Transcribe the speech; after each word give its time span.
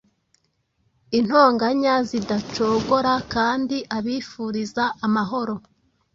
Intonganya 1.17 1.93
zidacogorakandi 2.09 3.77
abifuriza 3.97 4.83
amahoro 5.05 5.55